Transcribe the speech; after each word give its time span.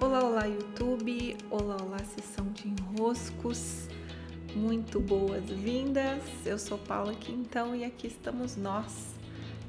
Olá, 0.00 0.24
olá 0.24 0.46
YouTube, 0.46 1.36
olá, 1.50 1.76
olá 1.82 1.98
sessão 1.98 2.46
de 2.52 2.68
enroscos, 2.68 3.88
muito 4.54 5.00
boas-vindas. 5.00 6.22
Eu 6.44 6.58
sou 6.58 6.78
Paula 6.78 7.14
Quintão 7.14 7.74
e 7.76 7.84
aqui 7.84 8.06
estamos 8.06 8.56
nós 8.56 9.14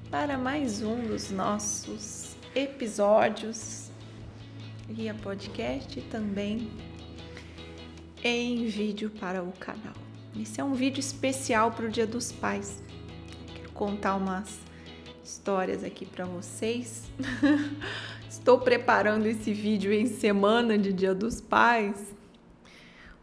para 0.10 0.38
mais 0.38 0.82
um 0.82 1.06
dos 1.08 1.32
nossos 1.32 2.36
episódios 2.56 3.90
via 4.88 5.14
podcast 5.14 6.00
e 6.00 6.02
também 6.04 6.72
em 8.24 8.66
vídeo 8.68 9.10
para 9.10 9.44
o 9.44 9.52
canal. 9.54 9.94
Esse 10.40 10.60
é 10.60 10.64
um 10.64 10.74
vídeo 10.74 11.00
especial 11.00 11.72
para 11.72 11.86
o 11.86 11.90
Dia 11.90 12.08
dos 12.08 12.32
Pais. 12.32 12.82
Quero 13.54 13.72
contar 13.72 14.16
umas 14.16 14.60
histórias 15.24 15.84
aqui 15.84 16.06
para 16.06 16.26
vocês. 16.26 17.04
Estou 18.30 18.60
preparando 18.60 19.26
esse 19.26 19.54
vídeo 19.54 19.94
em 19.94 20.06
semana 20.06 20.78
de 20.78 20.92
Dia 20.92 21.16
dos 21.16 21.40
Pais, 21.40 22.14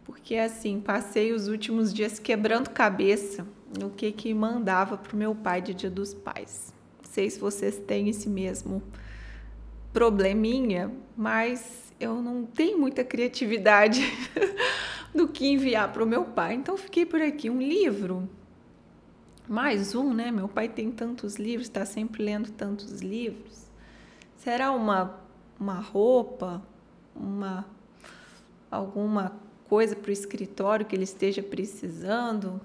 porque 0.05 0.37
assim, 0.37 0.81
passei 0.81 1.33
os 1.33 1.47
últimos 1.47 1.93
dias 1.93 2.19
quebrando 2.19 2.71
cabeça 2.71 3.47
no 3.79 3.91
que 3.91 4.11
que 4.13 4.33
mandava 4.33 4.97
pro 4.97 5.17
meu 5.17 5.35
pai 5.35 5.61
de 5.61 5.75
Dia 5.75 5.91
dos 5.91 6.15
Pais. 6.15 6.73
Não 7.03 7.11
sei 7.11 7.29
se 7.29 7.39
vocês 7.39 7.77
têm 7.77 8.09
esse 8.09 8.29
mesmo 8.29 8.83
probleminha, 9.93 10.91
mas 11.17 11.93
eu 12.01 12.23
não 12.23 12.45
tenho 12.45 12.79
muita 12.79 13.05
criatividade 13.05 14.01
do 15.15 15.29
que 15.29 15.47
enviar 15.47 15.93
para 15.93 16.03
o 16.03 16.07
meu 16.07 16.25
pai. 16.25 16.55
Então 16.55 16.77
fiquei 16.77 17.05
por 17.05 17.21
aqui 17.21 17.51
um 17.51 17.61
livro, 17.61 18.29
mais 19.51 19.97
um, 19.97 20.15
né? 20.15 20.31
Meu 20.31 20.47
pai 20.47 20.69
tem 20.69 20.93
tantos 20.93 21.35
livros, 21.35 21.67
está 21.67 21.85
sempre 21.85 22.23
lendo 22.23 22.53
tantos 22.53 23.01
livros. 23.01 23.67
Será 24.37 24.71
uma 24.71 25.19
uma 25.59 25.81
roupa, 25.81 26.63
uma 27.15 27.67
alguma 28.71 29.37
coisa 29.69 29.97
para 29.97 30.09
o 30.09 30.13
escritório 30.13 30.87
que 30.87 30.95
ele 30.95 31.03
esteja 31.03 31.43
precisando? 31.43 32.61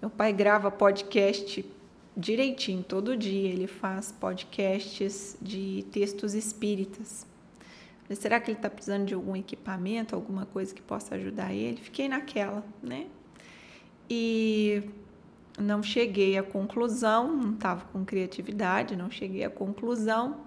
Meu 0.00 0.10
pai 0.10 0.32
grava 0.32 0.72
podcast 0.72 1.64
direitinho 2.16 2.82
todo 2.82 3.16
dia. 3.16 3.48
Ele 3.48 3.68
faz 3.68 4.10
podcasts 4.10 5.36
de 5.40 5.86
textos 5.92 6.34
espíritas. 6.34 7.24
Será 8.10 8.40
que 8.40 8.50
ele 8.50 8.58
está 8.58 8.68
precisando 8.68 9.06
de 9.06 9.14
algum 9.14 9.36
equipamento, 9.36 10.16
alguma 10.16 10.46
coisa 10.46 10.74
que 10.74 10.82
possa 10.82 11.14
ajudar 11.14 11.54
ele? 11.54 11.76
Fiquei 11.76 12.08
naquela, 12.08 12.64
né? 12.82 13.06
E 14.10 14.82
não 15.58 15.82
cheguei 15.82 16.36
à 16.38 16.42
conclusão, 16.42 17.34
não 17.36 17.54
estava 17.54 17.84
com 17.92 18.04
criatividade, 18.04 18.96
não 18.96 19.10
cheguei 19.10 19.44
à 19.44 19.50
conclusão. 19.50 20.40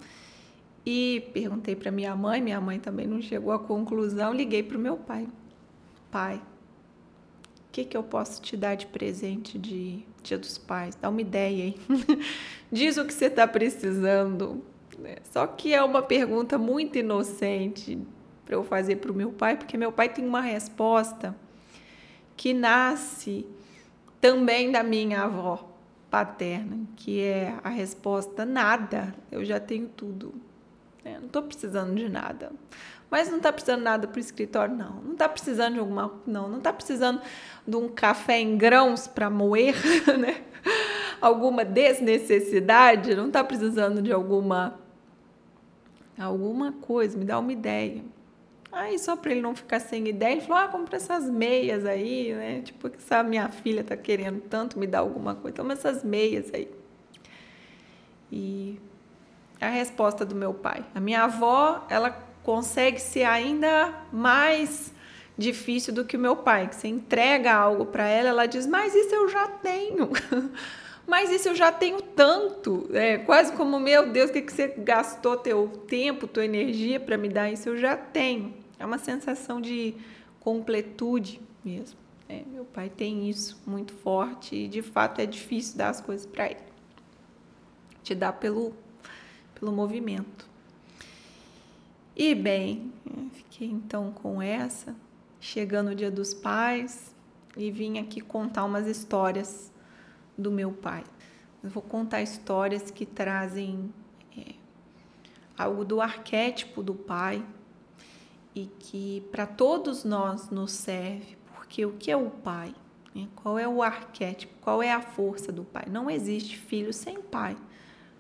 E 0.86 1.30
perguntei 1.34 1.76
para 1.76 1.92
minha 1.92 2.16
mãe, 2.16 2.42
minha 2.42 2.62
mãe 2.62 2.80
também 2.80 3.08
não 3.08 3.22
chegou 3.22 3.52
à 3.52 3.60
conclusão. 3.60 4.34
Liguei 4.34 4.62
para 4.62 4.78
o 4.78 4.80
meu 4.80 4.98
pai: 4.98 5.28
Pai, 6.12 6.36
o 6.36 7.72
que, 7.72 7.86
que 7.86 7.98
eu 7.98 8.04
posso 8.04 8.42
te 8.42 8.56
dar 8.56 8.76
de 8.76 8.86
presente 8.86 9.58
de 9.58 10.04
Dia 10.22 10.38
dos 10.38 10.58
Pais? 10.58 10.96
Dá 10.96 11.10
uma 11.10 11.22
ideia 11.22 11.66
aí. 11.66 11.76
Diz 12.72 12.98
o 12.98 13.06
que 13.06 13.14
você 13.14 13.26
está 13.26 13.48
precisando 13.48 14.64
né? 14.98 15.18
Só 15.32 15.46
que 15.48 15.74
é 15.74 15.84
uma 15.84 16.02
pergunta 16.02 16.58
muito 16.58 16.98
inocente 16.98 17.98
para 18.46 18.56
eu 18.56 18.64
fazer 18.64 18.98
para 18.98 19.12
o 19.12 19.16
meu 19.16 19.32
pai, 19.32 19.58
porque 19.58 19.78
meu 19.78 19.92
pai 19.92 20.10
tem 20.10 20.26
uma 20.26 20.42
resposta 20.42 21.36
que 22.38 22.54
nasce 22.54 23.46
também 24.26 24.72
da 24.72 24.82
minha 24.82 25.22
avó 25.22 25.70
paterna, 26.10 26.80
que 26.96 27.22
é 27.22 27.54
a 27.64 27.70
resposta 27.70 28.44
nada, 28.44 29.14
eu 29.32 29.46
já 29.46 29.60
tenho 29.60 29.88
tudo. 29.88 30.34
É, 31.04 31.20
não 31.20 31.28
estou 31.28 31.44
precisando 31.44 31.94
de 31.94 32.10
nada. 32.10 32.52
Mas 33.12 33.30
não 33.30 33.38
está 33.38 33.54
precisando 33.54 33.84
nada 33.84 34.08
para 34.08 34.18
o 34.18 34.20
escritório, 34.20 34.76
não. 34.76 34.96
Não 35.04 35.12
está 35.12 35.30
precisando 35.30 35.76
de 35.76 35.80
alguma. 35.80 36.12
Não, 36.26 36.50
não 36.50 36.58
está 36.58 36.74
precisando 36.74 37.22
de 37.68 37.76
um 37.76 37.88
café 37.88 38.40
em 38.40 38.58
grãos 38.58 39.06
para 39.06 39.30
moer, 39.30 39.76
né? 40.18 40.42
Alguma 41.22 41.64
desnecessidade, 41.64 43.14
não 43.14 43.28
está 43.28 43.44
precisando 43.44 44.02
de 44.02 44.12
alguma 44.12 44.80
alguma 46.18 46.72
coisa, 46.72 47.16
me 47.16 47.26
dá 47.26 47.38
uma 47.38 47.54
ideia. 47.54 48.02
Aí, 48.76 49.00
só 49.00 49.16
para 49.16 49.32
ele 49.32 49.40
não 49.40 49.56
ficar 49.56 49.80
sem 49.80 50.06
ideia, 50.06 50.34
ele 50.34 50.42
falou: 50.42 50.62
ah, 50.62 50.68
compra 50.68 50.98
essas 50.98 51.30
meias 51.30 51.86
aí, 51.86 52.34
né? 52.34 52.62
Tipo, 52.62 52.90
que 52.90 52.98
essa 52.98 53.24
minha 53.24 53.48
filha 53.48 53.86
tá 53.86 53.96
querendo 53.96 54.42
tanto 54.42 54.78
me 54.78 54.86
dar 54.86 55.00
alguma 55.00 55.34
coisa, 55.34 55.56
toma 55.56 55.72
essas 55.72 56.04
meias 56.04 56.54
aí. 56.54 56.70
E 58.30 58.78
a 59.62 59.70
resposta 59.70 60.26
do 60.26 60.36
meu 60.36 60.54
pai: 60.54 60.84
a 60.94 61.00
minha 61.00 61.24
avó, 61.24 61.88
ela 61.90 62.12
consegue 62.44 63.00
ser 63.00 63.24
ainda 63.24 63.94
mais 64.12 64.94
difícil 65.38 65.94
do 65.94 66.04
que 66.04 66.18
o 66.18 66.20
meu 66.20 66.36
pai, 66.36 66.68
que 66.68 66.76
você 66.76 66.90
entrega 66.90 67.54
algo 67.54 67.86
para 67.86 68.06
ela, 68.06 68.28
ela 68.28 68.46
diz: 68.46 68.68
mas 68.68 68.94
isso 68.94 69.16
eu 69.16 69.30
já 69.30 69.48
tenho. 69.48 70.10
mas 71.08 71.32
isso 71.32 71.48
eu 71.48 71.56
já 71.56 71.72
tenho 71.72 72.02
tanto, 72.02 72.90
é 72.92 73.20
quase 73.20 73.54
como, 73.54 73.80
meu 73.80 74.12
Deus, 74.12 74.32
o 74.32 74.34
que, 74.34 74.42
que 74.42 74.52
você 74.52 74.68
gastou 74.68 75.38
teu 75.38 75.66
tempo, 75.88 76.28
tua 76.28 76.44
energia 76.44 77.00
para 77.00 77.18
me 77.18 77.30
dar 77.30 77.50
isso? 77.50 77.70
Eu 77.70 77.78
já 77.78 77.96
tenho. 77.96 78.65
É 78.78 78.86
uma 78.86 78.98
sensação 78.98 79.62
de 79.62 79.96
completude 80.40 81.42
mesmo. 81.64 81.98
É, 82.28 82.44
meu 82.52 82.66
pai 82.66 82.90
tem 82.90 83.30
isso 83.30 83.62
muito 83.66 83.94
forte 83.94 84.56
e 84.56 84.68
de 84.68 84.82
fato 84.82 85.22
é 85.22 85.26
difícil 85.26 85.78
dar 85.78 85.90
as 85.90 86.02
coisas 86.02 86.26
para 86.26 86.50
ele. 86.50 86.64
Te 88.04 88.16
dá 88.16 88.34
pelo, 88.34 88.74
pelo 89.54 89.72
movimento. 89.72 90.48
E 92.16 92.34
bem, 92.34 92.92
é, 93.06 93.36
fiquei 93.36 93.68
então 93.68 94.12
com 94.12 94.42
essa, 94.42 94.96
chegando 95.40 95.92
o 95.92 95.96
dia 95.96 96.10
dos 96.10 96.34
pais 96.34 97.14
e 97.56 97.70
vim 97.70 98.00
aqui 98.00 98.22
contar 98.22 98.64
umas 98.66 98.88
histórias 98.88 99.72
do 100.38 100.52
meu 100.52 100.72
pai. 100.72 101.04
Eu 101.64 101.70
vou 101.70 101.84
contar 101.84 102.22
histórias 102.22 102.90
que 102.90 103.06
trazem 103.06 103.94
é, 104.38 104.54
algo 105.58 105.84
do 105.84 106.02
arquétipo 106.02 106.82
do 106.82 106.96
pai 106.96 107.44
e 108.56 108.68
que 108.80 109.22
para 109.32 109.46
todos 109.46 110.06
nós 110.06 110.50
nos 110.50 110.72
serve, 110.72 111.38
porque 111.54 111.86
o 111.86 111.92
que 111.92 112.10
é 112.10 112.16
o 112.16 112.30
pai? 112.30 112.74
Né? 113.14 113.28
Qual 113.36 113.60
é 113.60 113.68
o 113.68 113.84
arquétipo? 113.84 114.54
Qual 114.62 114.82
é 114.82 114.92
a 114.92 115.02
força 115.02 115.52
do 115.52 115.66
pai? 115.66 115.84
Não 115.92 116.10
existe 116.10 116.58
filho 116.58 116.94
sem 116.94 117.22
pai. 117.22 117.58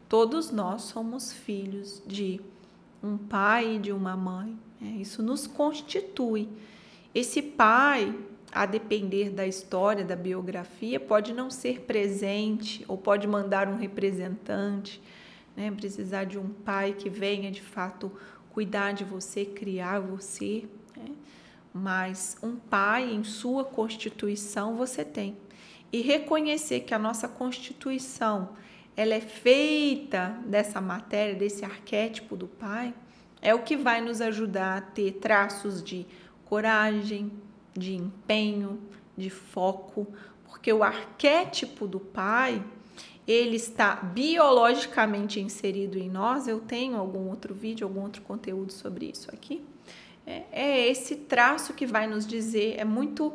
Todos 0.10 0.52
nós 0.52 0.84
somos 0.84 1.32
filhos 1.32 2.04
de 2.06 2.42
um 3.02 3.18
pai 3.18 3.76
e 3.76 3.80
de 3.80 3.92
uma 3.94 4.18
mãe. 4.18 4.58
Né? 4.80 4.98
Isso 5.00 5.24
nos 5.24 5.48
constitui. 5.48 6.50
Esse 7.14 7.42
pai 7.42 8.14
a 8.52 8.66
depender 8.66 9.32
da 9.32 9.46
história, 9.46 10.06
da 10.06 10.16
biografia, 10.16 10.98
pode 10.98 11.34
não 11.34 11.52
ser 11.52 11.82
presente 11.82 12.86
ou 12.88 12.98
pode 12.98 13.28
mandar 13.28 13.68
um 13.68 13.76
representante, 13.76 15.02
né? 15.58 15.72
precisar 15.72 16.24
de 16.24 16.40
um 16.40 16.50
pai 16.50 16.94
que 16.94 17.10
venha 17.10 17.52
de 17.52 17.62
fato 17.62 18.12
cuidar 18.56 18.94
de 18.94 19.04
você, 19.04 19.44
criar 19.44 20.00
você. 20.00 20.64
Né? 20.96 21.12
Mas 21.74 22.38
um 22.42 22.56
pai 22.56 23.14
em 23.14 23.22
sua 23.22 23.66
constituição 23.66 24.78
você 24.78 25.04
tem. 25.04 25.36
E 25.92 26.00
reconhecer 26.02 26.80
que 26.80 26.94
a 26.94 27.00
nossa 27.00 27.28
constituição 27.28 28.56
ela 28.96 29.14
é 29.14 29.20
feita 29.20 30.40
dessa 30.46 30.80
matéria, 30.80 31.36
desse 31.36 31.66
arquétipo 31.66 32.38
do 32.38 32.48
pai, 32.48 32.94
é 33.42 33.54
o 33.54 33.62
que 33.62 33.76
vai 33.76 34.00
nos 34.00 34.22
ajudar 34.22 34.78
a 34.78 34.82
ter 34.82 35.12
traços 35.16 35.84
de 35.84 36.08
coragem, 36.46 37.34
de 37.74 37.94
empenho, 37.94 38.80
de 39.18 39.30
foco, 39.30 40.08
porque 40.46 40.72
o 40.72 40.82
arquétipo 40.82 41.86
do 41.86 42.00
pai, 42.00 42.64
ele 43.28 43.56
está 43.56 43.96
biologicamente 43.96 45.40
inserido 45.40 45.98
em 45.98 46.10
nós. 46.10 46.48
Eu 46.48 46.60
tenho 46.60 46.98
algum 46.98 47.30
outro 47.30 47.54
vídeo, 47.54 47.88
algum 47.88 48.02
outro 48.02 48.22
conteúdo 48.22 48.72
sobre 48.72 49.08
isso 49.08 49.30
aqui. 49.34 49.64
É, 50.26 50.44
é 50.52 50.88
esse 50.90 51.16
traço 51.16 51.74
que 51.74 51.86
vai 51.86 52.08
nos 52.08 52.26
dizer, 52.26 52.76
é 52.78 52.86
muito 52.86 53.34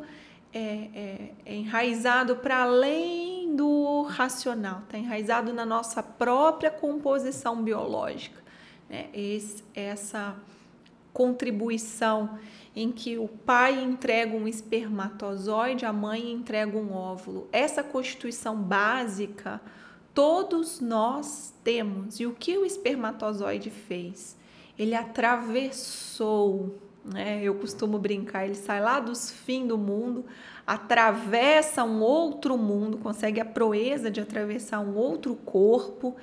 é, 0.53 0.59
é, 0.59 1.31
é 1.45 1.55
enraizado 1.55 2.37
para 2.37 2.63
além 2.63 3.55
do 3.55 4.03
racional, 4.03 4.79
está 4.79 4.97
enraizado 4.97 5.53
na 5.53 5.65
nossa 5.65 6.01
própria 6.01 6.69
composição 6.69 7.61
biológica. 7.61 8.41
Né? 8.89 9.07
Esse, 9.13 9.63
essa 9.73 10.35
contribuição 11.13 12.37
em 12.75 12.91
que 12.91 13.17
o 13.17 13.27
pai 13.27 13.81
entrega 13.83 14.35
um 14.35 14.47
espermatozoide, 14.47 15.85
a 15.85 15.91
mãe 15.91 16.31
entrega 16.31 16.77
um 16.77 16.93
óvulo. 16.93 17.49
Essa 17.51 17.83
constituição 17.83 18.55
básica 18.55 19.61
todos 20.13 20.79
nós 20.79 21.53
temos. 21.63 22.19
E 22.19 22.25
o 22.25 22.33
que 22.33 22.57
o 22.57 22.65
espermatozoide 22.65 23.69
fez? 23.69 24.35
Ele 24.77 24.95
atravessou, 24.95 26.75
né? 27.03 27.41
Eu 27.43 27.55
costumo 27.55 27.97
brincar, 27.97 28.45
ele 28.45 28.55
sai 28.55 28.81
lá 28.81 28.99
dos 28.99 29.31
fins 29.31 29.67
do 29.67 29.77
mundo, 29.77 30.25
atravessa 30.65 31.83
um 31.83 32.01
outro 32.01 32.57
mundo, 32.57 32.97
consegue 32.97 33.39
a 33.39 33.45
proeza 33.45 34.09
de 34.09 34.21
atravessar 34.21 34.79
um 34.79 34.95
outro 34.95 35.35
corpo, 35.35 36.15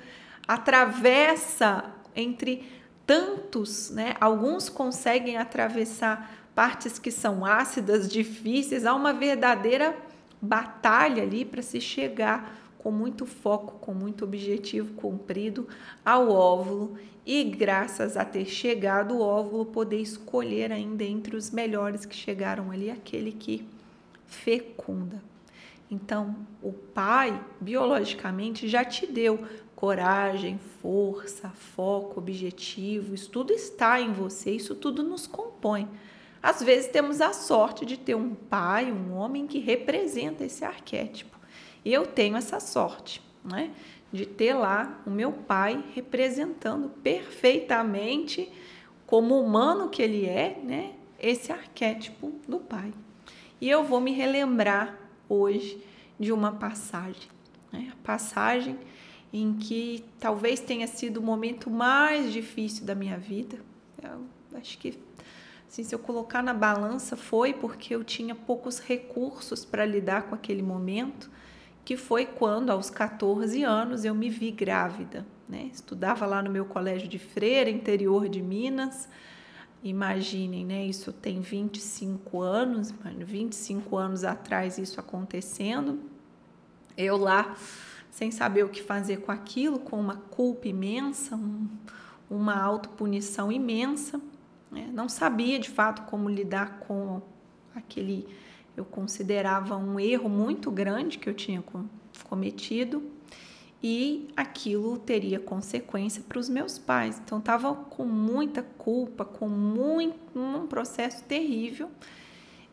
atravessa 0.47 1.85
entre 2.15 2.65
tantos, 3.05 3.89
né? 3.91 4.15
Alguns 4.19 4.69
conseguem 4.69 5.37
atravessar 5.37 6.31
partes 6.53 6.99
que 6.99 7.11
são 7.11 7.45
ácidas, 7.45 8.07
difíceis, 8.09 8.85
há 8.85 8.93
uma 8.93 9.13
verdadeira 9.13 9.95
batalha 10.41 11.23
ali 11.23 11.45
para 11.45 11.61
se 11.61 11.79
chegar 11.79 12.58
com 12.79 12.91
muito 12.91 13.25
foco, 13.25 13.77
com 13.79 13.93
muito 13.93 14.23
objetivo 14.23 14.93
cumprido 14.95 15.67
ao 16.03 16.31
óvulo 16.31 16.97
e 17.25 17.43
graças 17.43 18.17
a 18.17 18.25
ter 18.25 18.45
chegado 18.45 19.15
o 19.15 19.21
óvulo 19.21 19.65
poder 19.65 20.01
escolher 20.01 20.71
ainda 20.71 21.03
entre 21.03 21.35
os 21.35 21.51
melhores 21.51 22.05
que 22.05 22.15
chegaram 22.15 22.71
ali 22.71 22.89
aquele 22.89 23.31
que 23.31 23.67
fecunda. 24.25 25.21
Então, 25.91 26.35
o 26.61 26.71
pai 26.71 27.39
biologicamente 27.59 28.67
já 28.67 28.85
te 28.85 29.05
deu 29.05 29.39
coragem, 29.75 30.59
força, 30.81 31.49
foco, 31.49 32.19
objetivo, 32.19 33.15
isso 33.15 33.29
tudo 33.29 33.53
está 33.53 33.99
em 33.99 34.11
você, 34.11 34.51
isso 34.51 34.75
tudo 34.75 35.03
nos 35.03 35.25
compõe. 35.25 35.87
Às 36.41 36.61
vezes 36.61 36.89
temos 36.89 37.21
a 37.21 37.33
sorte 37.33 37.85
de 37.85 37.97
ter 37.97 38.15
um 38.15 38.33
pai, 38.35 38.91
um 38.91 39.13
homem 39.13 39.47
que 39.47 39.59
representa 39.59 40.45
esse 40.45 40.63
arquétipo. 40.63 41.38
E 41.83 41.93
eu 41.93 42.05
tenho 42.05 42.35
essa 42.35 42.59
sorte, 42.59 43.21
né? 43.43 43.71
De 44.11 44.25
ter 44.25 44.53
lá 44.53 45.01
o 45.05 45.09
meu 45.09 45.31
pai 45.31 45.83
representando 45.93 46.89
perfeitamente, 46.89 48.51
como 49.05 49.39
humano 49.39 49.89
que 49.89 50.01
ele 50.01 50.25
é, 50.25 50.59
né? 50.63 50.93
Esse 51.19 51.51
arquétipo 51.51 52.33
do 52.47 52.59
pai. 52.59 52.93
E 53.61 53.69
eu 53.69 53.83
vou 53.83 53.99
me 53.99 54.11
relembrar 54.11 54.97
hoje 55.27 55.83
de 56.19 56.31
uma 56.31 56.51
passagem, 56.53 57.29
né? 57.71 57.91
A 57.91 58.05
passagem 58.05 58.77
em 59.31 59.53
que 59.53 60.03
talvez 60.19 60.59
tenha 60.59 60.87
sido 60.87 61.17
o 61.17 61.23
momento 61.23 61.69
mais 61.69 62.31
difícil 62.31 62.85
da 62.85 62.95
minha 62.95 63.17
vida. 63.17 63.59
Eu 64.01 64.25
acho 64.57 64.77
que 64.77 64.97
assim, 65.67 65.83
se 65.83 65.93
eu 65.93 65.99
colocar 65.99 66.41
na 66.41 66.53
balança 66.53 67.15
foi 67.15 67.53
porque 67.53 67.93
eu 67.93 68.03
tinha 68.03 68.33
poucos 68.33 68.79
recursos 68.79 69.63
para 69.63 69.85
lidar 69.85 70.23
com 70.23 70.35
aquele 70.35 70.63
momento, 70.63 71.29
que 71.83 71.97
foi 71.97 72.25
quando 72.25 72.69
aos 72.69 72.89
14 72.89 73.63
anos 73.63 74.05
eu 74.05 74.13
me 74.13 74.29
vi 74.29 74.51
grávida, 74.51 75.25
né? 75.47 75.69
Estudava 75.73 76.25
lá 76.25 76.41
no 76.43 76.49
meu 76.49 76.65
colégio 76.65 77.07
de 77.07 77.17
freira, 77.17 77.69
interior 77.69 78.29
de 78.29 78.41
Minas. 78.41 79.09
Imaginem, 79.83 80.65
né? 80.65 80.85
Isso 80.85 81.11
tem 81.11 81.41
25 81.41 82.41
anos, 82.41 82.93
25 83.17 83.97
anos 83.97 84.23
atrás 84.23 84.77
isso 84.77 84.99
acontecendo. 84.99 85.99
Eu 86.95 87.17
lá 87.17 87.55
sem 88.11 88.31
saber 88.31 88.63
o 88.63 88.69
que 88.69 88.81
fazer 88.81 89.17
com 89.17 89.31
aquilo, 89.31 89.79
com 89.79 89.99
uma 89.99 90.17
culpa 90.17 90.67
imensa, 90.67 91.35
um, 91.35 91.67
uma 92.29 92.55
autopunição 92.61 93.51
imensa. 93.51 94.19
Né? 94.71 94.89
Não 94.93 95.07
sabia 95.07 95.59
de 95.59 95.69
fato 95.69 96.03
como 96.03 96.29
lidar 96.29 96.79
com 96.79 97.21
aquele, 97.73 98.27
eu 98.79 98.85
considerava 98.85 99.75
um 99.75 99.99
erro 99.99 100.29
muito 100.29 100.71
grande 100.71 101.17
que 101.17 101.29
eu 101.29 101.33
tinha 101.33 101.63
cometido 102.23 103.03
e 103.83 104.29
aquilo 104.35 104.97
teria 104.97 105.39
consequência 105.39 106.23
para 106.27 106.39
os 106.39 106.49
meus 106.49 106.79
pais. 106.79 107.21
Então 107.23 107.39
estava 107.39 107.73
com 107.73 108.05
muita 108.05 108.63
culpa, 108.63 109.25
com 109.25 109.47
muito 109.49 110.17
um 110.37 110.65
processo 110.67 111.23
terrível 111.23 111.89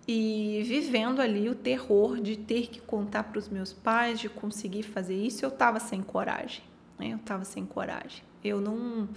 e 0.07 0.63
vivendo 0.65 1.21
ali 1.21 1.49
o 1.49 1.55
terror 1.55 2.21
de 2.21 2.37
ter 2.37 2.69
que 2.69 2.81
contar 2.81 3.25
para 3.25 3.39
os 3.39 3.49
meus 3.49 3.73
pais, 3.73 4.21
de 4.21 4.29
conseguir 4.29 4.85
fazer 4.85 5.17
isso, 5.17 5.45
eu 5.45 5.49
estava 5.49 5.81
sem 5.81 6.03
coragem. 6.03 6.63
Né? 6.99 7.11
Eu 7.11 7.17
estava 7.17 7.45
sem 7.45 7.67
coragem. 7.67 8.23
Eu 8.43 8.61
não 8.61 9.09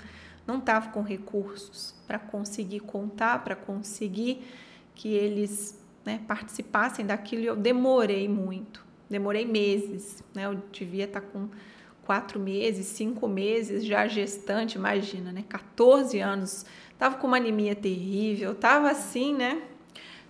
não 0.48 0.58
estava 0.58 0.90
com 0.90 1.04
recursos 1.04 1.94
para 2.08 2.18
conseguir 2.18 2.80
contar, 2.80 3.44
para 3.44 3.56
conseguir 3.56 4.44
que 4.96 5.10
eles 5.10 5.79
né, 6.06 6.22
participassem 6.28 7.06
daquilo. 7.06 7.44
E 7.44 7.46
eu 7.46 7.56
demorei 7.56 8.28
muito, 8.28 8.86
demorei 9.10 9.46
meses. 9.46 10.24
Né? 10.34 10.46
Eu 10.46 10.56
devia 10.72 11.06
estar 11.06 11.22
tá 11.22 11.28
com 11.28 11.50
quatro 12.04 12.40
meses, 12.40 12.88
cinco 12.88 13.28
meses 13.28 13.86
já 13.86 14.08
gestante, 14.08 14.78
imagina, 14.78 15.32
né? 15.32 15.44
14 15.48 16.20
anos, 16.20 16.66
estava 16.92 17.18
com 17.18 17.28
uma 17.28 17.38
anemia 17.38 17.76
terrível, 17.76 18.54
estava 18.54 18.90
assim, 18.90 19.36
né? 19.36 19.62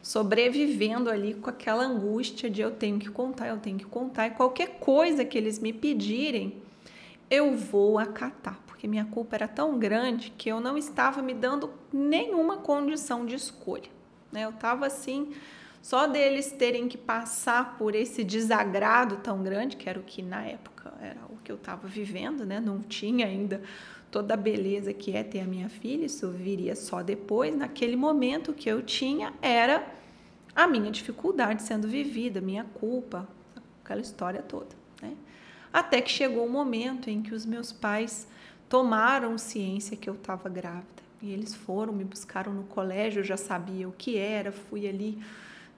sobrevivendo 0.01 1.10
ali 1.10 1.33
com 1.33 1.50
aquela 1.50 1.83
angústia 1.83 2.50
de 2.50 2.62
eu 2.62 2.72
tenho 2.72 3.00
que 3.00 3.10
contar, 3.10 3.48
eu 3.48 3.57
tenho 3.57 3.77
que 3.77 3.86
contar, 3.86 4.27
e 4.27 4.31
qualquer 4.31 4.80
coisa 4.80 5.25
que 5.25 5.38
eles 5.38 5.60
me 5.60 5.74
pedirem, 5.74 6.62
eu 7.30 7.56
vou 7.56 8.00
acatar, 8.00 8.60
porque 8.65 8.88
minha 8.88 9.06
culpa 9.06 9.36
era 9.36 9.48
tão 9.48 9.77
grande 9.77 10.33
que 10.38 10.50
eu 10.50 10.60
não 10.60 10.77
estava 10.77 11.22
me 11.22 11.33
dando 11.33 11.72
nenhuma 11.94 12.57
condição 12.57 13.25
de 13.25 13.36
escolha. 13.36 13.89
Né? 14.31 14.45
Eu 14.45 14.50
estava 14.50 14.88
assim, 14.88 15.33
só 15.81 16.08
deles 16.08 16.52
terem 16.52 16.88
que 16.88 16.98
passar 16.98 17.78
por 17.78 17.96
esse 17.96 18.24
desagrado 18.24 19.18
tão 19.18 19.42
grande, 19.42 19.78
que 19.78 19.90
era 19.90 20.00
o 20.00 20.04
que 20.04 20.22
na 20.22 20.44
época 20.44 20.94
era 21.02 21.20
o 21.30 21.38
que 21.44 21.52
eu 21.52 21.56
estava 21.56 21.88
vivendo, 21.88 22.46
né? 22.46 22.60
não 22.60 22.81
tinha 22.81 23.26
ainda 23.26 23.62
toda 24.12 24.34
a 24.34 24.38
beleza 24.38 24.94
que 24.94 25.16
é 25.16 25.24
ter 25.24 25.42
a 25.42 25.46
minha 25.46 25.70
filha, 25.70 26.06
isso 26.06 26.30
viria 26.30 26.76
só 26.76 27.02
depois. 27.02 27.56
Naquele 27.56 27.96
momento 27.96 28.54
que 28.54 28.70
eu 28.70 28.81
tinha 28.81 29.34
era 29.42 29.88
a 30.56 30.68
minha 30.68 30.92
dificuldade 30.92 31.64
sendo 31.64 31.88
vivida, 31.88 32.42
minha 32.42 32.66
culpa, 32.66 33.28
aquela 33.84 34.02
história 34.02 34.42
toda. 34.42 34.75
Né? 35.02 35.14
Até 35.72 36.02
que 36.02 36.12
chegou 36.12 36.46
o 36.46 36.50
momento 36.50 37.10
em 37.10 37.22
que 37.22 37.34
os 37.34 37.46
meus 37.46 37.72
pais 37.72 38.28
tomaram 38.68 39.38
ciência 39.38 39.96
que 39.96 40.10
eu 40.10 40.16
estava 40.16 40.50
grávida. 40.50 41.00
E 41.22 41.32
eles 41.32 41.54
foram, 41.54 41.94
me 41.94 42.04
buscaram 42.04 42.54
no 42.54 42.64
colégio, 42.64 43.20
eu 43.20 43.24
já 43.24 43.38
sabia 43.38 43.88
o 43.88 43.92
que 43.92 44.18
era, 44.18 44.52
fui 44.52 44.88
ali. 44.88 45.22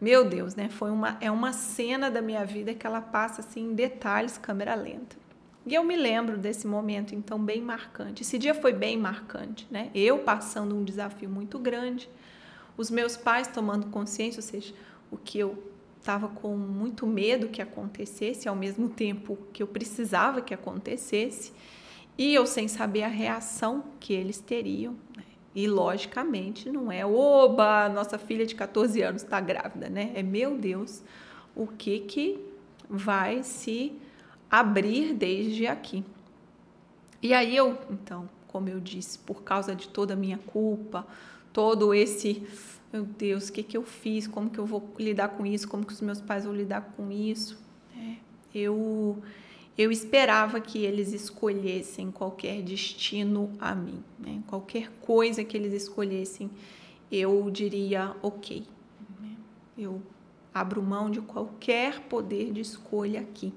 Meu 0.01 0.27
Deus, 0.27 0.55
né? 0.55 0.67
Foi 0.67 0.89
uma, 0.89 1.15
é 1.21 1.29
uma 1.29 1.53
cena 1.53 2.09
da 2.09 2.23
minha 2.23 2.43
vida 2.43 2.73
que 2.73 2.87
ela 2.87 2.99
passa 2.99 3.41
assim 3.41 3.69
em 3.69 3.75
detalhes, 3.75 4.35
câmera 4.35 4.73
lenta. 4.73 5.15
E 5.63 5.75
eu 5.75 5.83
me 5.83 5.95
lembro 5.95 6.39
desse 6.39 6.65
momento, 6.65 7.13
então, 7.13 7.37
bem 7.37 7.61
marcante. 7.61 8.23
Esse 8.23 8.39
dia 8.39 8.55
foi 8.55 8.73
bem 8.73 8.97
marcante, 8.97 9.67
né? 9.69 9.91
Eu 9.93 10.17
passando 10.19 10.75
um 10.75 10.83
desafio 10.83 11.29
muito 11.29 11.59
grande, 11.59 12.09
os 12.75 12.89
meus 12.89 13.15
pais 13.15 13.47
tomando 13.47 13.87
consciência, 13.87 14.39
ou 14.39 14.43
seja, 14.43 14.73
o 15.11 15.17
que 15.17 15.37
eu 15.37 15.71
estava 15.99 16.27
com 16.29 16.57
muito 16.57 17.05
medo 17.05 17.47
que 17.47 17.61
acontecesse, 17.61 18.49
ao 18.49 18.55
mesmo 18.55 18.89
tempo 18.89 19.37
que 19.53 19.61
eu 19.61 19.67
precisava 19.67 20.41
que 20.41 20.51
acontecesse, 20.51 21.53
e 22.17 22.33
eu 22.33 22.47
sem 22.47 22.67
saber 22.67 23.03
a 23.03 23.07
reação 23.07 23.83
que 23.99 24.13
eles 24.13 24.39
teriam. 24.39 24.93
Né? 25.15 25.23
E 25.53 25.67
logicamente 25.67 26.71
não 26.71 26.91
é, 26.91 27.05
oba, 27.05 27.89
nossa 27.89 28.17
filha 28.17 28.45
de 28.45 28.55
14 28.55 29.01
anos 29.01 29.23
está 29.23 29.39
grávida, 29.41 29.89
né? 29.89 30.11
É 30.15 30.23
meu 30.23 30.57
Deus, 30.57 31.03
o 31.55 31.67
que 31.67 31.99
que 31.99 32.39
vai 32.89 33.43
se 33.43 33.93
abrir 34.49 35.13
desde 35.13 35.67
aqui. 35.67 36.03
E 37.21 37.33
aí 37.33 37.55
eu, 37.55 37.77
então, 37.89 38.29
como 38.47 38.67
eu 38.67 38.79
disse, 38.79 39.17
por 39.19 39.43
causa 39.43 39.75
de 39.75 39.87
toda 39.87 40.13
a 40.13 40.17
minha 40.17 40.37
culpa, 40.37 41.05
todo 41.53 41.93
esse, 41.93 42.45
meu 42.91 43.03
Deus, 43.03 43.49
o 43.49 43.53
que, 43.53 43.63
que 43.63 43.77
eu 43.77 43.83
fiz? 43.83 44.27
Como 44.27 44.49
que 44.49 44.59
eu 44.59 44.65
vou 44.65 44.89
lidar 44.97 45.29
com 45.29 45.45
isso? 45.45 45.67
Como 45.67 45.85
que 45.85 45.93
os 45.93 46.01
meus 46.01 46.19
pais 46.19 46.45
vão 46.45 46.53
lidar 46.53 46.93
com 46.97 47.11
isso? 47.11 47.57
É, 47.95 48.15
eu, 48.53 49.21
eu 49.77 49.91
esperava 49.91 50.59
que 50.59 50.79
eles 50.79 51.13
escolhessem 51.13 52.11
qualquer 52.11 52.61
destino 52.61 53.51
a 53.59 53.73
mim, 53.73 54.03
né? 54.19 54.41
qualquer 54.47 54.89
coisa 55.01 55.43
que 55.43 55.55
eles 55.55 55.73
escolhessem, 55.73 56.49
eu 57.11 57.49
diria 57.49 58.15
ok. 58.21 58.65
Né? 59.19 59.35
Eu 59.77 60.01
abro 60.53 60.81
mão 60.81 61.09
de 61.09 61.21
qualquer 61.21 62.01
poder 62.01 62.51
de 62.51 62.61
escolha 62.61 63.21
aqui. 63.21 63.53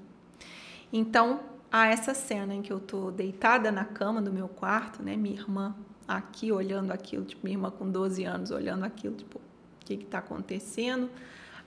Então, 0.91 1.41
há 1.71 1.87
essa 1.87 2.13
cena 2.13 2.55
em 2.55 2.61
que 2.61 2.71
eu 2.71 2.79
tô 2.79 3.11
deitada 3.11 3.71
na 3.71 3.83
cama 3.83 4.21
do 4.21 4.31
meu 4.31 4.47
quarto, 4.47 5.03
né? 5.03 5.17
Minha 5.17 5.35
irmã 5.35 5.75
aqui 6.07 6.51
olhando 6.51 6.91
aquilo, 6.91 7.25
tipo, 7.25 7.41
minha 7.43 7.57
irmã 7.57 7.69
com 7.69 7.89
12 7.89 8.23
anos 8.23 8.51
olhando 8.51 8.85
aquilo, 8.85 9.15
tipo, 9.15 9.37
o 9.39 9.85
que 9.85 9.97
que 9.97 10.05
tá 10.05 10.19
acontecendo? 10.19 11.09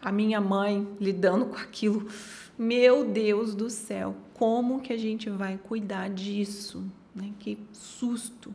A 0.03 0.13
minha 0.13 0.41
mãe 0.41 0.87
lidando 1.01 1.47
com 1.47 1.57
aquilo. 1.57 2.09
Meu 2.59 3.05
Deus 3.05 3.55
do 3.55 3.71
céu, 3.71 4.17
como 4.35 4.81
que 4.81 4.93
a 4.93 4.97
gente 4.97 5.31
vai 5.31 5.59
cuidar 5.59 6.09
disso? 6.11 6.85
Né? 7.15 7.33
Que 7.39 7.59
susto. 7.73 8.55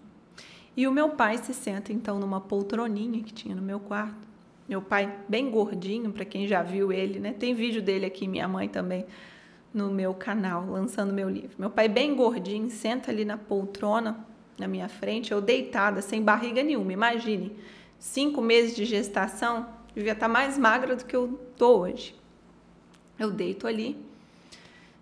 E 0.75 0.88
o 0.88 0.91
meu 0.91 1.09
pai 1.09 1.38
se 1.38 1.53
senta 1.53 1.93
então 1.93 2.19
numa 2.19 2.41
poltroninha 2.41 3.21
que 3.21 3.33
tinha 3.33 3.55
no 3.55 3.62
meu 3.62 3.79
quarto. 3.79 4.27
Meu 4.67 4.81
pai 4.81 5.19
bem 5.27 5.51
gordinho, 5.51 6.12
para 6.12 6.25
quem 6.25 6.47
já 6.47 6.63
viu 6.63 6.91
ele, 6.91 7.19
né? 7.19 7.33
Tem 7.33 7.53
vídeo 7.53 7.81
dele 7.81 8.05
aqui, 8.05 8.27
minha 8.27 8.47
mãe 8.47 8.69
também 8.69 9.05
no 9.73 9.91
meu 9.91 10.13
canal, 10.13 10.65
lançando 10.65 11.12
meu 11.12 11.29
livro. 11.29 11.55
Meu 11.57 11.69
pai, 11.69 11.89
bem 11.89 12.15
gordinho, 12.15 12.69
senta 12.69 13.12
ali 13.12 13.25
na 13.25 13.38
poltrona 13.38 14.25
na 14.57 14.67
minha 14.67 14.88
frente, 14.88 15.31
eu 15.31 15.41
deitada, 15.41 16.01
sem 16.01 16.21
barriga 16.21 16.62
nenhuma. 16.62 16.93
Imagine, 16.93 17.55
cinco 17.97 18.41
meses 18.41 18.75
de 18.75 18.85
gestação, 18.85 19.67
devia 19.95 20.13
estar 20.13 20.27
mais 20.27 20.57
magra 20.57 20.95
do 20.95 21.05
que 21.05 21.15
eu 21.15 21.39
tô 21.57 21.79
hoje. 21.79 22.15
Eu 23.17 23.31
deito 23.31 23.67
ali, 23.67 23.97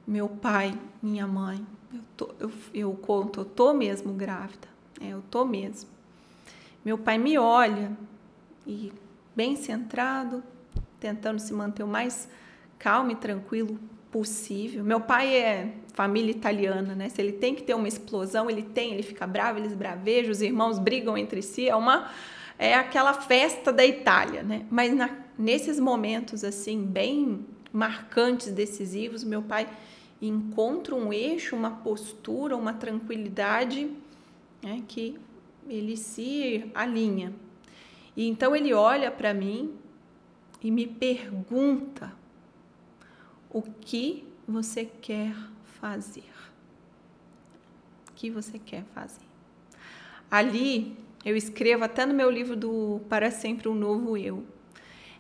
meu 0.06 0.28
pai, 0.28 0.78
minha 1.02 1.28
mãe, 1.28 1.66
eu, 1.94 2.02
tô, 2.18 2.30
eu, 2.40 2.52
eu 2.74 2.94
conto, 2.94 3.42
eu 3.42 3.46
tô 3.46 3.74
mesmo 3.74 4.14
grávida. 4.14 4.68
É, 5.00 5.10
eu 5.10 5.24
tô 5.30 5.46
mesmo. 5.46 5.90
Meu 6.84 6.98
pai 6.98 7.18
me 7.18 7.38
olha 7.38 7.92
e 8.66 8.92
bem 9.36 9.56
centrado, 9.56 10.44
tentando 11.00 11.40
se 11.40 11.54
manter 11.54 11.84
o 11.84 11.88
mais 11.88 12.30
calmo 12.78 13.12
e 13.12 13.16
tranquilo 13.16 13.80
possível. 14.12 14.84
Meu 14.84 15.00
pai 15.00 15.36
é 15.36 15.74
família 15.94 16.32
italiana, 16.32 16.94
né? 16.94 17.10
Se 17.10 17.22
ele 17.22 17.32
tem 17.32 17.56
que 17.56 17.64
ter 17.64 17.74
uma 17.74 17.88
explosão, 17.88 18.50
ele 18.50 18.64
tem, 18.64 18.94
ele 18.94 19.04
fica 19.04 19.26
bravo, 19.26 19.60
eles 19.60 19.74
bravejam, 19.74 20.32
os 20.32 20.42
irmãos 20.42 20.78
brigam 20.78 21.18
entre 21.18 21.42
si, 21.42 21.70
é 21.70 21.76
uma 21.76 22.10
é 22.62 22.76
aquela 22.76 23.16
festa 23.16 23.74
da 23.74 23.84
Itália, 23.84 24.44
né? 24.44 24.68
Mas 24.70 24.94
na, 24.94 25.10
nesses 25.36 25.80
momentos 25.80 26.44
assim 26.44 26.86
bem 26.86 27.44
marcantes, 27.74 28.52
decisivos, 28.52 29.24
meu 29.24 29.42
pai 29.42 29.68
encontra 30.22 30.94
um 30.94 31.12
eixo, 31.12 31.56
uma 31.56 31.72
postura, 31.72 32.56
uma 32.56 32.72
tranquilidade, 32.72 33.90
né, 34.62 34.84
que 34.88 35.20
ele 35.68 35.98
se 35.98 36.70
alinha. 36.76 37.34
E 38.16 38.28
então 38.28 38.56
ele 38.56 38.76
olha 38.76 39.10
para 39.10 39.34
mim 39.34 39.74
e 40.62 40.70
me 40.70 40.86
pergunta: 40.86 42.14
o 43.50 43.64
que 43.64 44.24
você 44.48 44.86
quer 44.86 45.36
fazer? 45.64 46.32
O 48.08 48.14
que 48.14 48.30
você 48.30 48.60
quer 48.60 48.84
fazer? 48.94 49.26
Ali 50.30 50.96
eu 51.24 51.36
escrevo 51.36 51.84
até 51.84 52.06
no 52.06 52.14
meu 52.14 52.30
livro 52.30 52.56
do 52.56 53.02
Para 53.08 53.30
Sempre 53.30 53.70
um 53.70 53.76
Novo 53.76 54.18
Eu. 54.18 54.44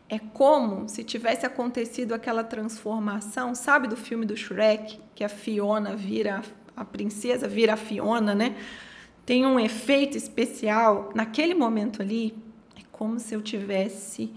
É 0.10 0.20
como 0.20 0.90
se 0.90 1.04
tivesse 1.04 1.46
acontecido 1.46 2.14
aquela 2.14 2.44
transformação, 2.44 3.56
sabe 3.56 3.88
do 3.88 3.96
filme 3.96 4.26
do 4.26 4.36
Shrek, 4.36 5.00
que 5.16 5.24
a 5.24 5.30
Fiona 5.30 5.96
vira 5.96 6.42
a 6.76 6.84
princesa, 6.84 7.48
vira 7.48 7.74
a 7.74 7.78
Fiona, 7.78 8.36
né? 8.36 8.58
Tem 9.26 9.46
um 9.46 9.60
efeito 9.60 10.18
especial 10.18 11.12
naquele 11.16 11.54
momento 11.54 12.02
ali, 12.02 12.34
é 12.76 12.82
como 12.92 13.20
se 13.20 13.34
eu 13.34 13.42
tivesse 13.42 14.34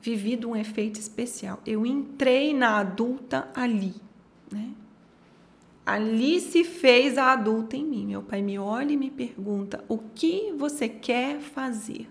vivido 0.00 0.50
um 0.50 0.56
efeito 0.56 0.98
especial. 0.98 1.60
Eu 1.64 1.86
entrei 1.86 2.52
na 2.52 2.78
adulta 2.78 3.48
ali, 3.54 3.94
né? 4.50 4.70
Ali 5.84 6.40
se 6.40 6.64
fez 6.64 7.18
a 7.18 7.32
adulta 7.32 7.76
em 7.76 7.84
mim. 7.84 8.06
Meu 8.06 8.22
pai 8.22 8.40
me 8.40 8.58
olha 8.58 8.92
e 8.92 8.96
me 8.96 9.10
pergunta: 9.10 9.84
o 9.88 9.98
que 9.98 10.52
você 10.52 10.88
quer 10.88 11.40
fazer? 11.40 12.08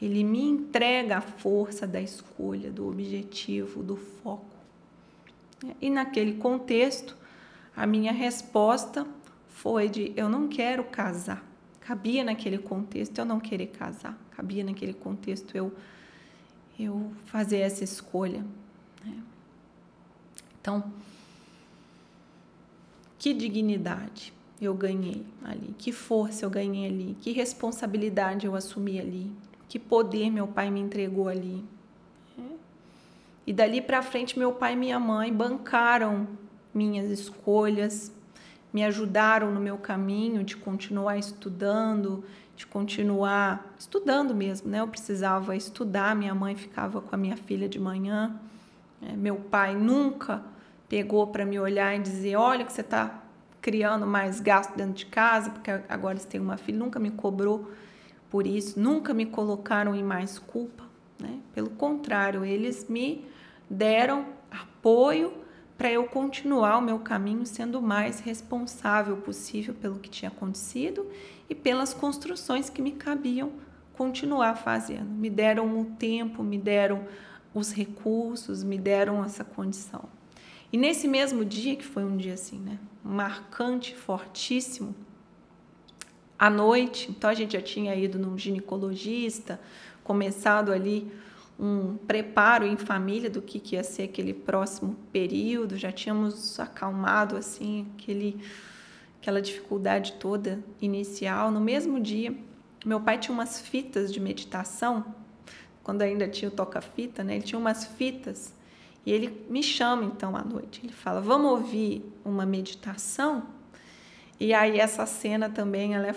Ele 0.00 0.24
me 0.24 0.42
entrega 0.42 1.18
a 1.18 1.20
força 1.20 1.86
da 1.86 2.00
escolha, 2.00 2.70
do 2.70 2.88
objetivo, 2.88 3.82
do 3.82 3.96
foco. 3.96 4.56
E 5.80 5.90
naquele 5.90 6.34
contexto, 6.34 7.16
a 7.76 7.86
minha 7.86 8.12
resposta 8.12 9.06
foi 9.48 9.88
de: 9.88 10.12
eu 10.16 10.28
não 10.28 10.48
quero 10.48 10.84
casar. 10.84 11.44
Cabia 11.80 12.24
naquele 12.24 12.58
contexto 12.58 13.18
eu 13.18 13.24
não 13.24 13.40
querer 13.40 13.68
casar. 13.68 14.18
Cabia 14.32 14.64
naquele 14.64 14.92
contexto 14.92 15.56
eu 15.56 15.72
eu 16.78 17.12
fazer 17.26 17.58
essa 17.58 17.82
escolha. 17.82 18.44
Né? 19.04 19.20
Então, 20.60 20.92
que 23.18 23.34
dignidade 23.34 24.32
eu 24.60 24.74
ganhei 24.74 25.24
ali, 25.44 25.74
que 25.78 25.92
força 25.92 26.44
eu 26.44 26.50
ganhei 26.50 26.86
ali, 26.86 27.16
que 27.20 27.32
responsabilidade 27.32 28.46
eu 28.46 28.54
assumi 28.54 28.98
ali, 28.98 29.30
que 29.68 29.78
poder 29.78 30.30
meu 30.30 30.46
pai 30.46 30.70
me 30.70 30.80
entregou 30.80 31.28
ali. 31.28 31.64
Né? 32.36 32.50
E 33.46 33.52
dali 33.52 33.80
para 33.80 34.02
frente, 34.02 34.38
meu 34.38 34.52
pai 34.52 34.72
e 34.72 34.76
minha 34.76 34.98
mãe 34.98 35.32
bancaram 35.32 36.26
minhas 36.72 37.10
escolhas, 37.10 38.12
me 38.72 38.84
ajudaram 38.84 39.52
no 39.52 39.60
meu 39.60 39.78
caminho 39.78 40.44
de 40.44 40.56
continuar 40.56 41.18
estudando, 41.18 42.24
de 42.56 42.66
continuar 42.66 43.74
estudando 43.78 44.34
mesmo, 44.34 44.68
né? 44.68 44.80
Eu 44.80 44.88
precisava 44.88 45.56
estudar, 45.56 46.14
minha 46.14 46.34
mãe 46.34 46.54
ficava 46.54 47.00
com 47.00 47.14
a 47.14 47.18
minha 47.18 47.36
filha 47.36 47.68
de 47.68 47.78
manhã, 47.78 48.38
né? 49.00 49.14
meu 49.16 49.36
pai 49.36 49.74
nunca 49.74 50.44
pegou 50.88 51.26
para 51.26 51.44
me 51.44 51.58
olhar 51.58 51.94
e 51.94 51.98
dizer, 52.00 52.36
olha 52.36 52.64
que 52.64 52.72
você 52.72 52.80
está 52.80 53.22
criando 53.60 54.06
mais 54.06 54.40
gasto 54.40 54.74
dentro 54.76 54.94
de 54.94 55.06
casa, 55.06 55.50
porque 55.50 55.70
agora 55.88 56.18
você 56.18 56.26
tem 56.26 56.40
uma 56.40 56.56
filha, 56.56 56.78
nunca 56.78 56.98
me 56.98 57.10
cobrou 57.10 57.70
por 58.30 58.46
isso, 58.46 58.78
nunca 58.78 59.12
me 59.12 59.26
colocaram 59.26 59.94
em 59.94 60.02
mais 60.02 60.38
culpa, 60.38 60.84
né? 61.18 61.38
Pelo 61.54 61.70
contrário, 61.70 62.44
eles 62.44 62.88
me 62.88 63.24
deram 63.68 64.26
apoio 64.50 65.32
para 65.76 65.90
eu 65.90 66.04
continuar 66.04 66.78
o 66.78 66.82
meu 66.82 66.98
caminho 66.98 67.46
sendo 67.46 67.78
o 67.78 67.82
mais 67.82 68.20
responsável 68.20 69.16
possível 69.18 69.74
pelo 69.74 69.98
que 69.98 70.10
tinha 70.10 70.28
acontecido 70.28 71.06
e 71.48 71.54
pelas 71.54 71.94
construções 71.94 72.68
que 72.68 72.82
me 72.82 72.92
cabiam 72.92 73.52
continuar 73.94 74.56
fazendo. 74.56 75.08
Me 75.08 75.30
deram 75.30 75.80
o 75.80 75.84
tempo, 75.84 76.42
me 76.42 76.58
deram 76.58 77.06
os 77.54 77.72
recursos, 77.72 78.62
me 78.62 78.78
deram 78.78 79.24
essa 79.24 79.44
condição. 79.44 80.17
E 80.72 80.76
nesse 80.76 81.08
mesmo 81.08 81.44
dia, 81.44 81.76
que 81.76 81.84
foi 81.84 82.04
um 82.04 82.16
dia 82.16 82.34
assim, 82.34 82.58
né, 82.58 82.78
marcante, 83.02 83.94
fortíssimo, 83.94 84.94
à 86.38 86.48
noite, 86.48 87.10
então 87.10 87.28
a 87.28 87.34
gente 87.34 87.54
já 87.54 87.62
tinha 87.62 87.94
ido 87.96 88.18
num 88.18 88.38
ginecologista, 88.38 89.60
começado 90.04 90.72
ali 90.72 91.10
um 91.58 91.96
preparo 91.96 92.64
em 92.64 92.76
família 92.76 93.28
do 93.28 93.42
que, 93.42 93.58
que 93.58 93.74
ia 93.74 93.82
ser 93.82 94.04
aquele 94.04 94.32
próximo 94.32 94.96
período, 95.12 95.76
já 95.76 95.90
tínhamos 95.90 96.60
acalmado 96.60 97.36
assim 97.36 97.88
aquele 97.94 98.40
aquela 99.20 99.42
dificuldade 99.42 100.12
toda 100.12 100.62
inicial. 100.80 101.50
No 101.50 101.60
mesmo 101.60 101.98
dia, 101.98 102.32
meu 102.86 103.00
pai 103.00 103.18
tinha 103.18 103.34
umas 103.34 103.60
fitas 103.60 104.12
de 104.12 104.20
meditação, 104.20 105.04
quando 105.82 106.02
ainda 106.02 106.28
tinha 106.28 106.48
o 106.48 106.52
toca-fita, 106.52 107.24
né? 107.24 107.34
Ele 107.34 107.44
tinha 107.44 107.58
umas 107.58 107.84
fitas 107.84 108.54
e 109.08 109.10
ele 109.10 109.46
me 109.48 109.62
chama 109.62 110.04
então 110.04 110.36
à 110.36 110.44
noite. 110.44 110.82
Ele 110.84 110.92
fala: 110.92 111.18
"Vamos 111.18 111.50
ouvir 111.50 112.04
uma 112.22 112.44
meditação?" 112.44 113.46
E 114.38 114.52
aí 114.52 114.78
essa 114.78 115.06
cena 115.06 115.48
também 115.48 115.94
ela 115.94 116.08
é 116.08 116.14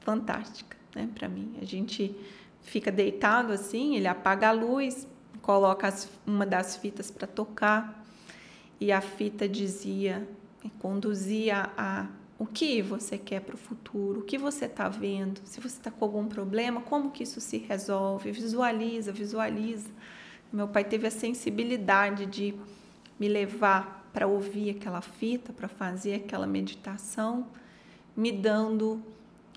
fantástica, 0.00 0.76
né, 0.94 1.08
para 1.14 1.26
mim. 1.26 1.56
A 1.62 1.64
gente 1.64 2.14
fica 2.60 2.92
deitado 2.92 3.50
assim, 3.50 3.96
ele 3.96 4.06
apaga 4.06 4.50
a 4.50 4.52
luz, 4.52 5.08
coloca 5.40 5.88
as, 5.88 6.06
uma 6.26 6.44
das 6.44 6.76
fitas 6.76 7.10
para 7.10 7.26
tocar 7.26 8.04
e 8.78 8.92
a 8.92 9.00
fita 9.00 9.48
dizia, 9.48 10.28
conduzia 10.78 11.70
a 11.78 12.08
o 12.38 12.44
que 12.44 12.82
você 12.82 13.16
quer 13.16 13.40
para 13.40 13.54
o 13.54 13.58
futuro, 13.58 14.20
o 14.20 14.22
que 14.22 14.36
você 14.36 14.66
está 14.66 14.86
vendo, 14.86 15.40
se 15.44 15.60
você 15.60 15.78
está 15.78 15.90
com 15.90 16.04
algum 16.04 16.26
problema, 16.26 16.82
como 16.82 17.10
que 17.10 17.22
isso 17.22 17.40
se 17.40 17.56
resolve, 17.56 18.32
visualiza, 18.32 19.12
visualiza. 19.12 19.88
Meu 20.52 20.68
pai 20.68 20.84
teve 20.84 21.06
a 21.06 21.10
sensibilidade 21.10 22.26
de 22.26 22.54
me 23.18 23.28
levar 23.28 24.08
para 24.12 24.26
ouvir 24.26 24.70
aquela 24.70 25.00
fita, 25.00 25.52
para 25.52 25.68
fazer 25.68 26.14
aquela 26.14 26.46
meditação, 26.46 27.48
me 28.16 28.30
dando 28.30 29.02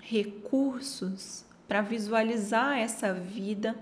recursos 0.02 1.44
para 1.68 1.82
visualizar 1.82 2.78
essa 2.78 3.12
vida 3.12 3.76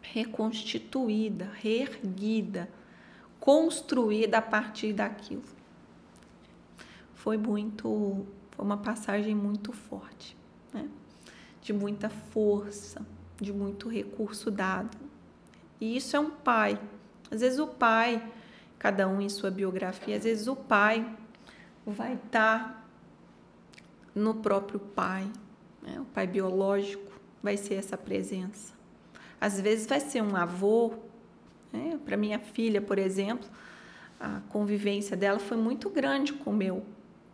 reconstituída, 0.00 1.50
reerguida, 1.54 2.68
construída 3.40 4.38
a 4.38 4.42
partir 4.42 4.92
daquilo. 4.92 5.42
Foi 7.14 7.36
muito, 7.36 8.26
foi 8.50 8.64
uma 8.64 8.76
passagem 8.76 9.34
muito 9.34 9.72
forte, 9.72 10.36
né? 10.72 10.88
de 11.60 11.72
muita 11.72 12.08
força, 12.08 13.04
de 13.40 13.52
muito 13.52 13.88
recurso 13.88 14.50
dado. 14.50 14.96
E 15.82 15.96
isso 15.96 16.14
é 16.14 16.20
um 16.20 16.30
pai. 16.30 16.78
Às 17.28 17.40
vezes 17.40 17.58
o 17.58 17.66
pai, 17.66 18.24
cada 18.78 19.08
um 19.08 19.20
em 19.20 19.28
sua 19.28 19.50
biografia, 19.50 20.16
às 20.16 20.22
vezes 20.22 20.46
o 20.46 20.54
pai 20.54 21.04
vai 21.84 22.14
estar 22.14 22.68
tá 22.68 22.84
no 24.14 24.34
próprio 24.34 24.78
pai, 24.78 25.28
né? 25.82 25.98
O 25.98 26.04
pai 26.04 26.24
biológico 26.24 27.10
vai 27.42 27.56
ser 27.56 27.74
essa 27.74 27.98
presença. 27.98 28.72
Às 29.40 29.60
vezes 29.60 29.88
vai 29.88 29.98
ser 29.98 30.22
um 30.22 30.36
avô. 30.36 30.94
Né? 31.72 31.98
Para 32.04 32.16
minha 32.16 32.38
filha, 32.38 32.80
por 32.80 32.96
exemplo, 32.96 33.48
a 34.20 34.40
convivência 34.50 35.16
dela 35.16 35.40
foi 35.40 35.56
muito 35.56 35.90
grande 35.90 36.32
com 36.32 36.52
meu 36.52 36.84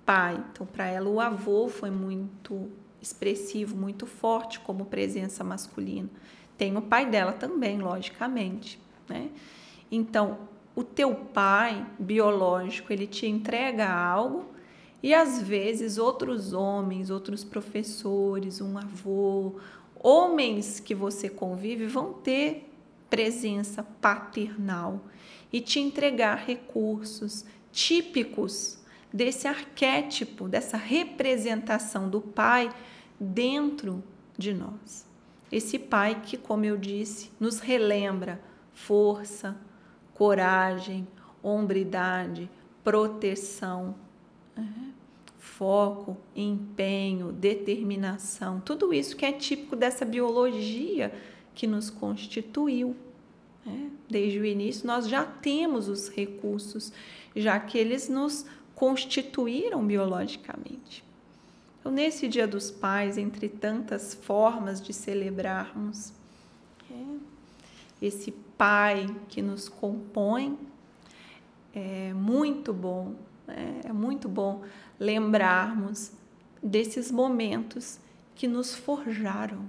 pai. 0.07 0.43
Então, 0.53 0.67
para 0.67 0.87
ela, 0.87 1.11
o 1.11 1.21
avô 1.21 1.69
foi 1.69 1.91
muito 1.91 2.71
expressivo, 2.99 3.77
muito 3.77 4.07
forte 4.07 4.59
como 4.61 4.87
presença 4.87 5.45
masculina. 5.45 6.09
Tem 6.59 6.77
o 6.77 6.83
pai 6.83 7.07
dela 7.07 7.33
também, 7.33 7.79
logicamente. 7.79 8.79
Né? 9.09 9.31
Então, 9.91 10.37
o 10.75 10.85
teu 10.85 11.15
pai 11.15 11.87
biológico, 11.99 12.93
ele 12.93 13.07
te 13.07 13.27
entrega 13.27 13.89
algo 13.89 14.45
e 15.03 15.15
às 15.15 15.41
vezes 15.41 15.97
outros 15.97 16.53
homens, 16.53 17.09
outros 17.09 17.45
professores, 17.45 18.61
um 18.61 18.77
avô, 18.77 19.55
homens 19.95 20.81
que 20.81 20.95
você 20.95 21.29
convive 21.29 21.87
vão 21.87 22.13
ter 22.13 22.69
presença 23.09 23.83
paternal 24.01 25.01
e 25.53 25.61
te 25.61 25.81
entregar 25.81 26.37
recursos 26.37 27.45
típicos 27.73 28.79
desse 29.13 29.49
arquétipo, 29.49 30.49
dessa 30.49 30.77
representação 30.77 32.09
do 32.09 32.21
Pai 32.21 32.71
dentro 33.19 34.03
de 34.37 34.53
nós. 34.53 35.08
Esse 35.51 35.79
Pai 35.79 36.23
que, 36.23 36.37
como 36.37 36.65
eu 36.65 36.77
disse, 36.77 37.31
nos 37.41 37.59
relembra 37.61 38.41
força, 38.73 39.57
coragem, 40.15 41.07
hombridade, 41.43 42.51
proteção, 42.85 43.95
né? 44.57 44.93
foco, 45.39 46.17
empenho, 46.37 47.33
determinação, 47.33 48.61
tudo 48.61 48.93
isso 48.93 49.17
que 49.17 49.25
é 49.25 49.33
típico 49.33 49.75
dessa 49.75 50.05
biologia 50.05 51.13
que 51.55 51.67
nos 51.67 51.91
constituiu. 51.91 52.95
Né? 53.65 53.91
Desde 54.09 54.39
o 54.39 54.45
início, 54.45 54.87
nós 54.87 55.09
já 55.09 55.25
temos 55.25 55.89
os 55.89 56.09
recursos, 56.09 56.93
já 57.35 57.59
que 57.59 57.77
eles 57.77 58.09
nos 58.09 58.47
constituíram 58.75 59.85
biologicamente. 59.85 61.08
Então, 61.89 61.97
nesse 61.97 62.29
Dia 62.29 62.47
dos 62.47 62.71
Pais, 62.71 63.17
entre 63.17 63.49
tantas 63.49 64.13
formas 64.13 64.79
de 64.79 64.93
celebrarmos 64.93 66.13
é, 66.91 67.17
esse 68.03 68.31
Pai 68.31 69.07
que 69.27 69.41
nos 69.41 69.71
compõe, 69.71 70.59
é 71.75 72.13
muito 72.13 72.75
bom, 72.75 73.15
né? 73.47 73.81
é 73.85 73.93
muito 73.93 74.29
bom 74.29 74.65
lembrarmos 75.01 76.13
desses 76.63 77.11
momentos 77.11 77.99
que 78.35 78.47
nos 78.47 78.75
forjaram, 78.75 79.65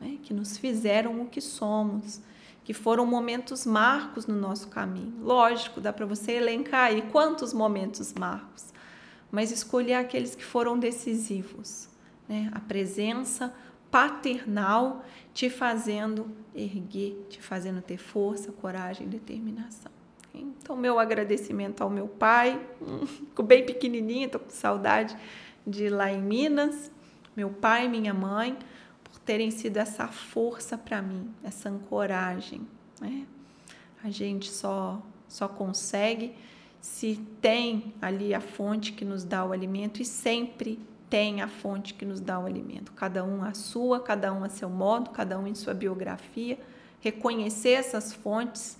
né? 0.00 0.16
que 0.22 0.32
nos 0.32 0.56
fizeram 0.56 1.20
o 1.20 1.26
que 1.26 1.42
somos, 1.42 2.22
que 2.64 2.72
foram 2.72 3.04
momentos 3.04 3.66
marcos 3.66 4.26
no 4.26 4.36
nosso 4.36 4.68
caminho. 4.68 5.12
Lógico, 5.20 5.82
dá 5.82 5.92
para 5.92 6.06
você 6.06 6.32
elencar 6.32 6.86
aí 6.86 7.02
quantos 7.12 7.52
momentos 7.52 8.14
marcos, 8.14 8.72
mas 9.30 9.50
escolher 9.50 9.94
aqueles 9.94 10.34
que 10.34 10.44
foram 10.44 10.78
decisivos. 10.78 11.88
Né? 12.28 12.50
A 12.52 12.60
presença 12.60 13.54
paternal 13.90 15.04
te 15.32 15.48
fazendo 15.48 16.30
erguer, 16.54 17.26
te 17.28 17.40
fazendo 17.40 17.80
ter 17.80 17.96
força, 17.96 18.52
coragem 18.52 19.06
e 19.06 19.10
determinação. 19.10 19.92
Então, 20.34 20.76
meu 20.76 20.98
agradecimento 20.98 21.82
ao 21.82 21.90
meu 21.90 22.06
pai, 22.06 22.60
ficou 23.06 23.44
bem 23.44 23.64
pequenininha, 23.64 24.26
estou 24.26 24.40
com 24.40 24.50
saudade 24.50 25.16
de 25.66 25.84
ir 25.84 25.90
lá 25.90 26.10
em 26.10 26.20
Minas, 26.20 26.90
meu 27.36 27.50
pai 27.50 27.86
e 27.86 27.88
minha 27.88 28.14
mãe, 28.14 28.56
por 29.04 29.18
terem 29.20 29.50
sido 29.50 29.76
essa 29.76 30.08
força 30.08 30.76
para 30.76 31.00
mim, 31.00 31.30
essa 31.42 31.68
ancoragem. 31.68 32.66
Né? 33.00 33.26
A 34.02 34.10
gente 34.10 34.50
só, 34.50 35.00
só 35.28 35.48
consegue 35.48 36.34
se 36.80 37.16
tem 37.40 37.94
ali 38.00 38.34
a 38.34 38.40
fonte 38.40 38.92
que 38.92 39.04
nos 39.04 39.24
dá 39.24 39.44
o 39.44 39.52
alimento 39.52 40.00
e 40.00 40.04
sempre 40.04 40.78
tem 41.10 41.40
a 41.40 41.48
fonte 41.48 41.94
que 41.94 42.04
nos 42.04 42.20
dá 42.20 42.38
o 42.38 42.46
alimento. 42.46 42.92
Cada 42.92 43.24
um 43.24 43.42
a 43.42 43.54
sua, 43.54 44.00
cada 44.00 44.32
um 44.32 44.44
a 44.44 44.48
seu 44.48 44.68
modo, 44.68 45.10
cada 45.10 45.38
um 45.38 45.46
em 45.46 45.54
sua 45.54 45.74
biografia. 45.74 46.58
Reconhecer 47.00 47.70
essas 47.70 48.12
fontes 48.12 48.78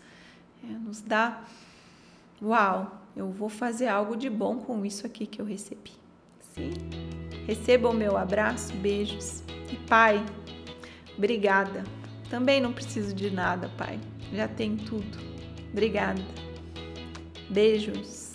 é, 0.63 0.67
nos 0.67 1.01
dá, 1.01 1.45
uau, 2.43 3.01
eu 3.17 3.31
vou 3.31 3.49
fazer 3.49 3.89
algo 3.89 4.17
de 4.17 4.29
bom 4.29 4.59
com 4.59 4.85
isso 4.85 5.07
aqui 5.07 5.27
que 5.27 5.41
eu 5.41 5.47
recebi. 5.47 5.93
Sim. 6.55 6.73
Receba 7.47 7.89
o 7.89 7.95
meu 7.95 8.17
abraço, 8.17 8.75
beijos. 8.75 9.43
E 9.71 9.77
Pai, 9.89 10.25
obrigada. 11.17 11.85
Também 12.29 12.61
não 12.61 12.73
preciso 12.73 13.15
de 13.15 13.31
nada, 13.31 13.71
Pai. 13.79 13.99
Já 14.33 14.47
tem 14.47 14.77
tudo. 14.77 15.19
Obrigada. 15.73 16.48
Beijos. 17.49 18.28